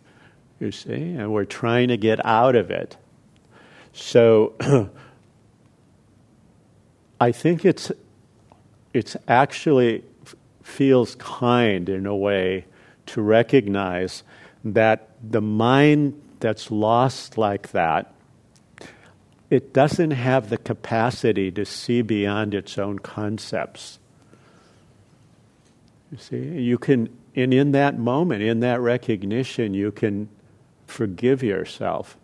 [0.60, 0.92] you see?
[0.92, 2.96] And we're trying to get out of it.
[3.92, 4.54] So
[7.20, 7.90] I think it's
[8.92, 10.04] it's actually
[10.62, 12.64] feels kind in a way
[13.06, 14.22] to recognize
[14.64, 18.12] that the mind that's lost like that
[19.50, 23.98] it doesn't have the capacity to see beyond its own concepts.
[26.12, 30.28] You see, you can, and in that moment, in that recognition, you can
[30.86, 32.16] forgive yourself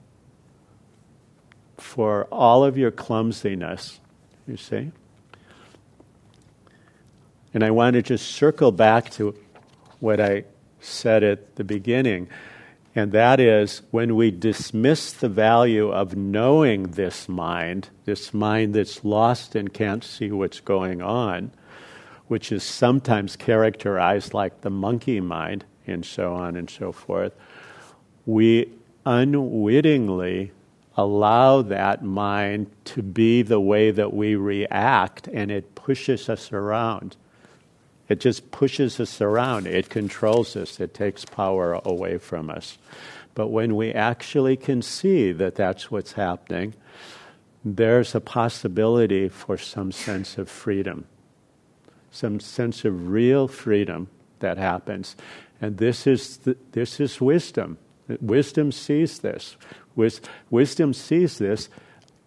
[1.76, 4.00] for all of your clumsiness,
[4.46, 4.92] you see.
[7.52, 9.34] And I want to just circle back to
[9.98, 10.44] what I
[10.80, 12.28] said at the beginning
[12.96, 19.04] And that is when we dismiss the value of knowing this mind, this mind that's
[19.04, 21.50] lost and can't see what's going on,
[22.26, 27.34] which is sometimes characterized like the monkey mind, and so on and so forth,
[28.24, 28.72] we
[29.04, 30.52] unwittingly
[30.96, 37.14] allow that mind to be the way that we react, and it pushes us around.
[38.08, 39.66] It just pushes us around.
[39.66, 40.80] It controls us.
[40.80, 42.78] It takes power away from us.
[43.34, 46.74] But when we actually can see that that's what's happening,
[47.64, 51.06] there's a possibility for some sense of freedom,
[52.10, 55.16] some sense of real freedom that happens.
[55.60, 57.78] And this is, the, this is wisdom.
[58.20, 59.56] Wisdom sees this.
[59.96, 61.68] Wis- wisdom sees this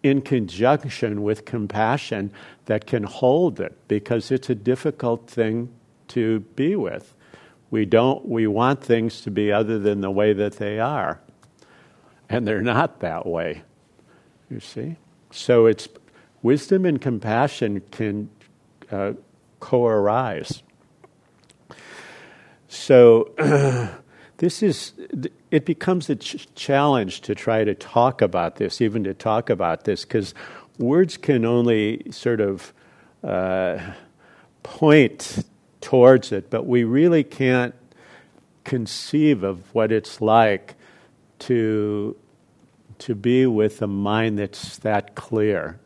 [0.02, 2.30] in conjunction with compassion
[2.66, 5.68] that can hold it because it's a difficult thing
[6.08, 7.14] to be with.
[7.70, 11.20] We don't we want things to be other than the way that they are.
[12.28, 13.62] And they're not that way.
[14.48, 14.96] You see?
[15.30, 15.88] So it's
[16.42, 18.30] wisdom and compassion can
[18.90, 19.12] uh,
[19.60, 20.62] co-arise.
[22.68, 23.32] So
[24.38, 24.92] this is
[25.50, 29.84] it becomes a ch- challenge to try to talk about this, even to talk about
[29.84, 30.34] this, because
[30.78, 32.72] words can only sort of
[33.24, 33.78] uh,
[34.62, 35.44] point
[35.80, 37.74] towards it, but we really can't
[38.64, 40.74] conceive of what it's like
[41.38, 42.16] to
[42.98, 45.80] to be with a mind that's that clear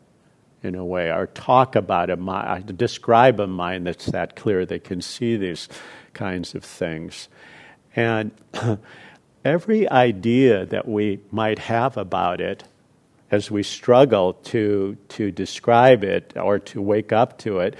[0.61, 4.83] in a way, or talk about a mind, describe a mind that's that clear that
[4.83, 5.69] can see these
[6.13, 7.29] kinds of things.
[7.95, 8.31] And
[9.45, 12.63] every idea that we might have about it,
[13.29, 17.75] as we struggle to, to describe it or to wake up to it,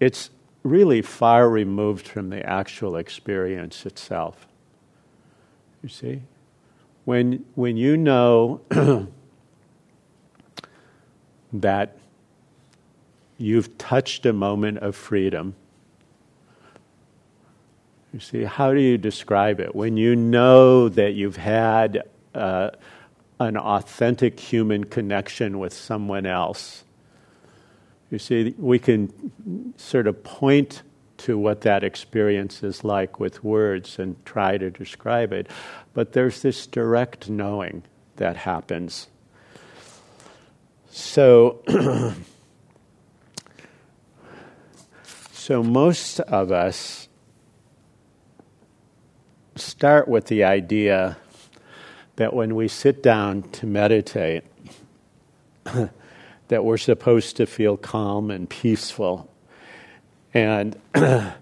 [0.00, 0.30] it's
[0.62, 4.46] really far removed from the actual experience itself.
[5.82, 6.22] You see?
[7.04, 8.60] When, when you know
[11.52, 11.96] that
[13.38, 15.56] you've touched a moment of freedom,
[18.12, 19.74] you see, how do you describe it?
[19.74, 22.02] When you know that you've had
[22.34, 22.70] uh,
[23.40, 26.84] an authentic human connection with someone else,
[28.10, 30.82] you see, we can sort of point
[31.18, 35.46] to what that experience is like with words and try to describe it,
[35.94, 37.82] but there's this direct knowing
[38.16, 39.06] that happens.
[40.90, 41.62] So,
[45.32, 47.08] so most of us
[49.56, 51.16] start with the idea
[52.16, 54.44] that when we sit down to meditate,
[55.64, 59.30] that we're supposed to feel calm and peaceful.
[60.34, 60.76] And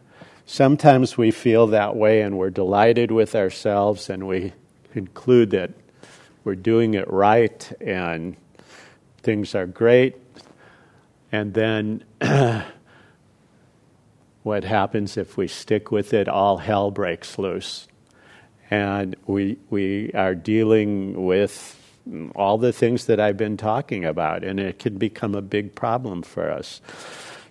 [0.47, 4.53] sometimes we feel that way and we're delighted with ourselves and we
[4.93, 5.71] conclude that
[6.45, 8.37] we're doing it right and
[9.19, 10.17] things are great.
[11.33, 12.05] And then
[14.43, 16.29] what happens if we stick with it?
[16.29, 17.87] All hell breaks loose
[18.71, 21.77] and we we are dealing with
[22.35, 26.23] all the things that I've been talking about, and it can become a big problem
[26.23, 26.81] for us.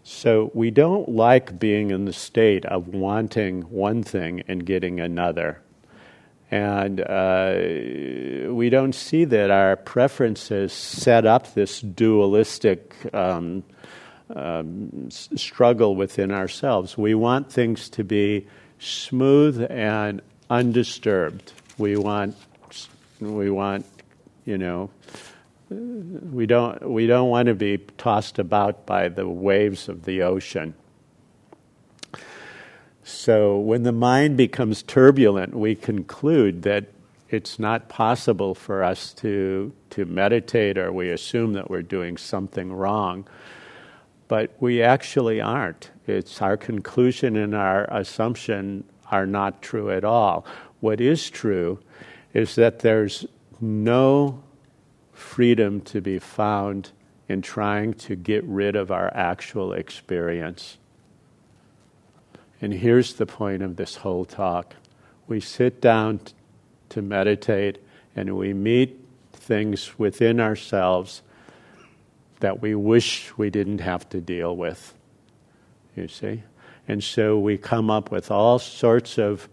[0.04, 5.62] So we don't like being in the state of wanting one thing and getting another.
[6.50, 13.64] And uh, we don't see that our preferences set up this dualistic um,
[14.36, 16.98] um, struggle within ourselves.
[16.98, 18.48] We want things to be
[18.80, 21.54] smooth and undisturbed.
[21.78, 22.36] We want,
[23.20, 23.86] we want,
[24.46, 24.90] you know,
[25.70, 30.74] we don't, we don't want to be tossed about by the waves of the ocean.
[33.04, 36.86] So when the mind becomes turbulent, we conclude that
[37.30, 42.74] it's not possible for us to, to meditate or we assume that we're doing something
[42.74, 43.28] wrong.
[44.28, 45.92] But we actually aren't.
[46.08, 50.46] It's our conclusion and our assumption are not true at all.
[50.80, 51.80] What is true
[52.34, 53.26] is that there's
[53.60, 54.42] no
[55.12, 56.92] freedom to be found
[57.28, 60.78] in trying to get rid of our actual experience.
[62.62, 64.76] And here's the point of this whole talk
[65.28, 66.34] we sit down t-
[66.90, 67.78] to meditate
[68.16, 69.00] and we meet
[69.32, 71.22] things within ourselves
[72.40, 74.96] that we wish we didn't have to deal with.
[75.96, 76.44] You see?
[76.90, 79.48] And so we come up with all sorts of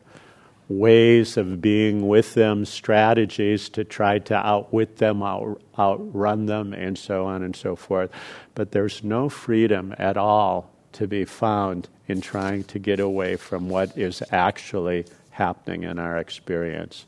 [0.68, 6.98] ways of being with them, strategies to try to outwit them, out, outrun them, and
[6.98, 8.10] so on and so forth.
[8.54, 13.68] But there's no freedom at all to be found in trying to get away from
[13.68, 17.04] what is actually happening in our experience.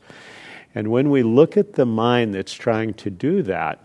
[0.75, 3.83] And when we look at the mind that's trying to do that,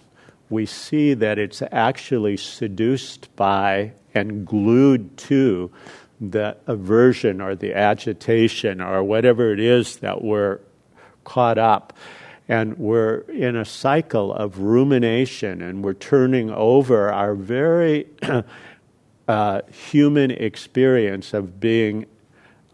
[0.50, 5.72] we see that it's actually seduced by and glued to
[6.32, 10.60] the aversion or the agitation or whatever it is that we're
[11.24, 11.94] caught up.
[12.48, 18.08] And we're in a cycle of rumination and we're turning over our very
[19.28, 22.06] uh, human experience of being,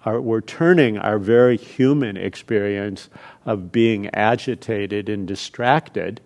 [0.06, 3.10] our, we're turning our very human experience
[3.46, 6.20] of being agitated and distracted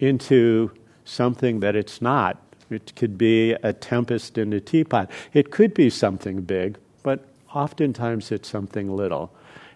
[0.00, 0.70] into
[1.04, 2.42] something that it's not.
[2.70, 5.10] It could be a tempest in a teapot.
[5.32, 9.32] It could be something big, but oftentimes it's something little.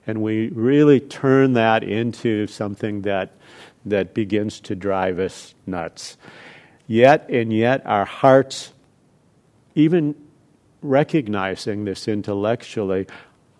[0.06, 3.32] And we really turn that into something that,
[3.84, 6.16] that begins to drive us nuts.
[6.86, 8.72] Yet and yet, our hearts,
[9.74, 10.14] even
[10.80, 13.06] recognizing this intellectually,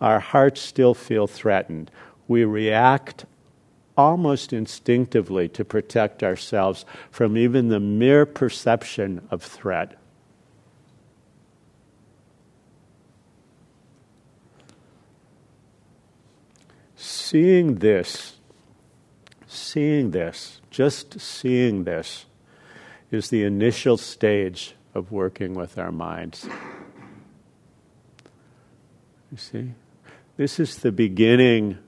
[0.01, 1.91] our hearts still feel threatened.
[2.27, 3.27] We react
[3.99, 9.99] almost instinctively to protect ourselves from even the mere perception of threat.
[16.95, 18.37] Seeing this,
[19.49, 22.27] seeing this, just seeing this,
[23.11, 26.47] is the initial stage of working with our minds.
[29.33, 29.73] You see?
[30.37, 31.79] This is the beginning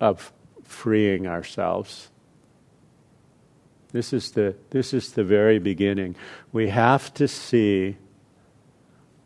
[0.00, 0.32] of
[0.72, 2.08] freeing ourselves.
[3.92, 6.16] This is the, this is the very beginning.
[6.50, 7.98] We have to see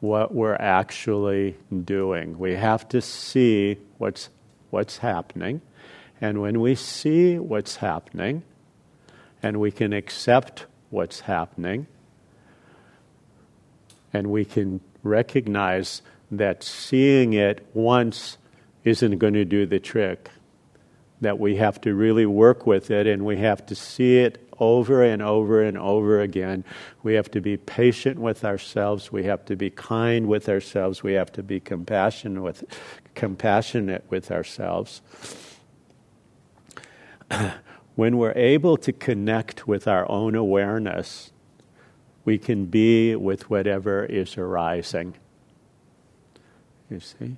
[0.00, 2.38] what we're actually doing.
[2.38, 4.28] We have to see what's,
[4.70, 5.62] what's happening.
[6.20, 8.42] And when we see what's happening,
[9.42, 11.86] and we can accept what's happening,
[14.12, 18.38] and we can recognize that seeing it once
[18.84, 20.30] isn't going to do the trick
[21.20, 25.02] that we have to really work with it and we have to see it over
[25.02, 26.64] and over and over again.
[27.02, 29.12] We have to be patient with ourselves.
[29.12, 31.02] We have to be kind with ourselves.
[31.02, 32.64] We have to be compassionate with,
[33.14, 35.02] compassionate with ourselves.
[37.94, 41.32] when we're able to connect with our own awareness,
[42.24, 45.14] we can be with whatever is arising.
[46.90, 47.36] You see?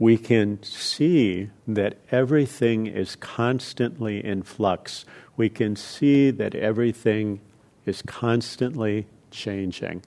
[0.00, 5.04] We can see that everything is constantly in flux.
[5.36, 7.38] We can see that everything
[7.84, 10.02] is constantly changing.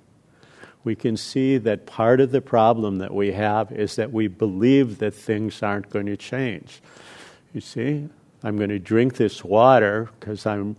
[0.84, 4.98] We can see that part of the problem that we have is that we believe
[4.98, 6.82] that things aren't going to change.
[7.54, 8.10] You see,
[8.42, 10.76] I'm going to drink this water because I'm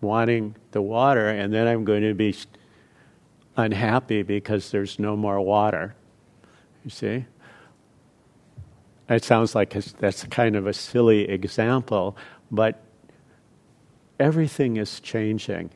[0.00, 2.34] wanting the water, and then I'm going to be
[3.56, 5.94] unhappy because there's no more water.
[6.84, 7.26] You see?
[9.10, 12.16] It sounds like that's kind of a silly example,
[12.48, 12.80] but
[14.20, 15.70] everything is changing.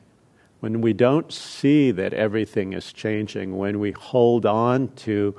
[0.61, 5.35] When we don't see that everything is changing, when we hold on to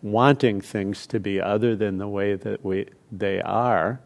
[0.00, 4.00] wanting things to be other than the way that we, they are,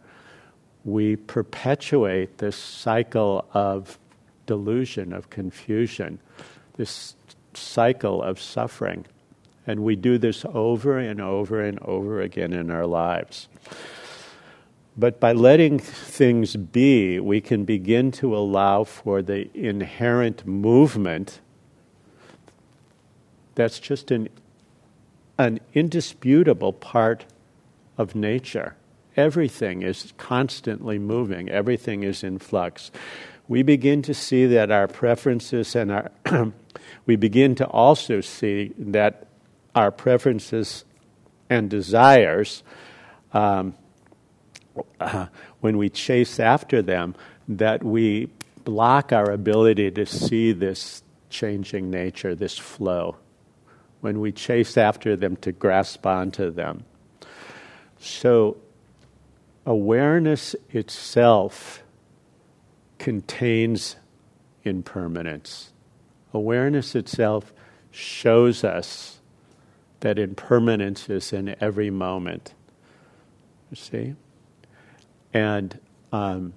[0.84, 3.98] we perpetuate this cycle of
[4.46, 6.18] delusion, of confusion,
[6.78, 7.14] this
[7.52, 9.04] cycle of suffering.
[9.66, 13.48] And we do this over and over and over again in our lives.
[14.96, 21.40] But by letting things be, we can begin to allow for the inherent movement
[23.54, 24.28] that's just an,
[25.38, 27.24] an indisputable part
[27.96, 28.76] of nature.
[29.16, 32.90] Everything is constantly moving, everything is in flux.
[33.46, 36.10] We begin to see that our preferences and our
[37.06, 39.26] we begin to also see that
[39.74, 40.84] our preferences
[41.50, 42.62] and desires,
[43.32, 43.74] um,
[45.00, 45.26] uh,
[45.60, 47.14] when we chase after them,
[47.48, 48.28] that we
[48.64, 53.16] block our ability to see this changing nature, this flow.
[54.00, 56.84] When we chase after them to grasp onto them.
[57.98, 58.58] So,
[59.64, 61.82] awareness itself
[62.98, 63.96] contains
[64.62, 65.72] impermanence.
[66.32, 67.52] Awareness itself
[67.90, 69.13] shows us
[70.04, 72.52] that impermanence is in every moment.
[73.70, 74.14] You see?
[75.32, 75.80] And
[76.12, 76.52] um,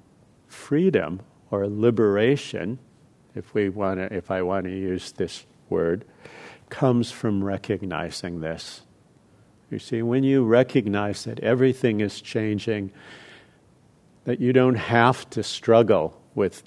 [0.49, 2.77] freedom or liberation,
[3.35, 6.03] if we want to, if I want to use this word,
[6.69, 8.81] comes from recognizing this.
[9.71, 12.91] You see, when you recognize that everything is changing,
[14.25, 16.63] that you don't have to struggle with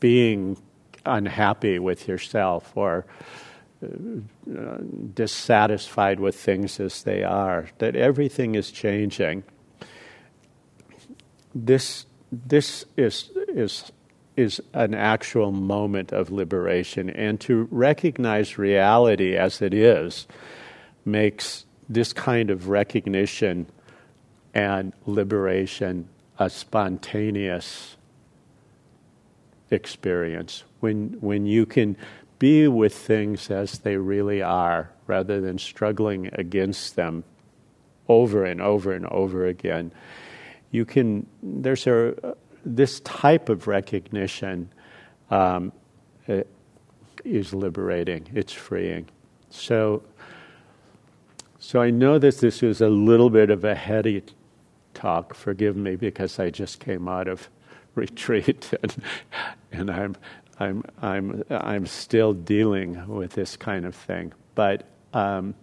[0.00, 0.56] being
[1.04, 3.04] unhappy with yourself or
[5.14, 9.44] dissatisfied with things as they are, that everything is changing.
[11.54, 13.92] this this is is
[14.36, 20.26] is an actual moment of liberation, and to recognize reality as it is
[21.04, 23.66] makes this kind of recognition
[24.52, 26.08] and liberation
[26.38, 27.96] a spontaneous
[29.70, 30.64] experience.
[30.80, 31.96] When when you can
[32.38, 37.24] be with things as they really are, rather than struggling against them
[38.08, 39.92] over and over and over again,
[40.70, 41.26] you can.
[41.42, 44.70] There's a this type of recognition
[45.30, 45.72] um,
[47.24, 48.28] is liberating.
[48.34, 49.06] It's freeing.
[49.50, 50.02] So,
[51.58, 54.22] so I know that this is a little bit of a heady
[54.92, 55.34] talk.
[55.34, 57.48] Forgive me because I just came out of
[57.94, 59.02] retreat and,
[59.72, 60.16] and I'm,
[60.58, 64.32] I'm, I'm, I'm still dealing with this kind of thing.
[64.54, 65.54] But um,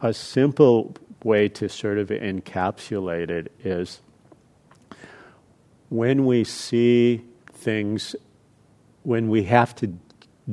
[0.00, 4.00] a simple way to sort of encapsulate it is
[5.90, 7.22] when we see
[7.52, 8.16] things,
[9.02, 9.92] when we have to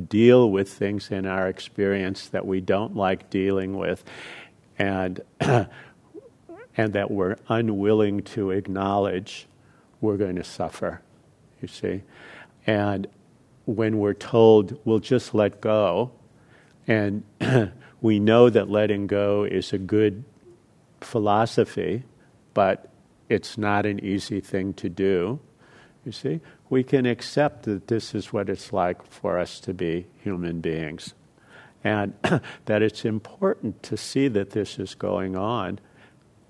[0.10, 4.04] deal with things in our experience that we don't like dealing with,
[4.78, 9.48] and and that we're unwilling to acknowledge,
[10.02, 11.02] we're going to suffer.
[11.62, 12.04] You see,
[12.66, 13.08] and
[13.66, 16.12] when we're told we'll just let go,
[16.88, 17.24] and
[18.02, 20.24] we know that letting go is a good
[21.02, 22.04] philosophy,
[22.54, 22.90] but
[23.30, 25.40] it's not an easy thing to do.
[26.06, 26.40] You see,
[26.70, 31.14] we can accept that this is what it's like for us to be human beings,
[31.84, 32.14] and
[32.66, 35.80] that it's important to see that this is going on,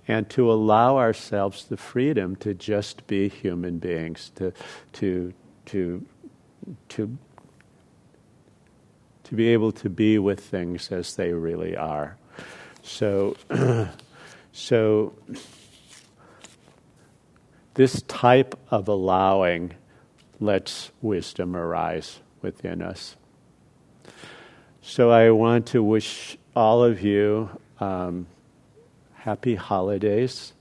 [0.08, 4.54] and to allow ourselves the freedom to just be human beings, to
[4.94, 5.34] to
[5.66, 6.06] to
[6.90, 7.18] to
[9.24, 12.16] to be able to be with things as they really are.
[12.82, 13.36] So,
[14.54, 15.14] so
[17.74, 19.74] this type of allowing
[20.40, 23.18] lets wisdom arise within us.
[24.82, 27.50] So I want to wish all of you
[27.82, 28.28] um,
[29.28, 30.54] happy holidays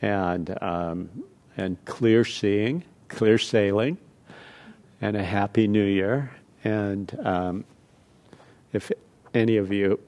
[0.00, 1.10] and um,
[1.58, 3.98] and clear seeing, clear sailing,
[5.02, 6.30] and a happy New Year.
[6.64, 7.64] And um,
[8.72, 8.90] if
[9.34, 10.00] any of you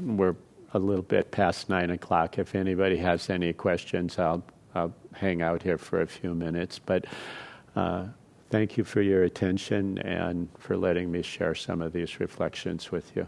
[0.00, 0.36] were
[0.72, 4.44] a little bit past nine o'clock, if anybody has any questions, I'll
[4.76, 6.78] I'll hang out here for a few minutes.
[6.78, 7.06] But
[7.74, 8.04] uh,
[8.50, 13.16] thank you for your attention and for letting me share some of these reflections with
[13.16, 13.26] you.